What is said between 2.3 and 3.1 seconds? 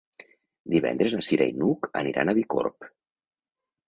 a Bicorb.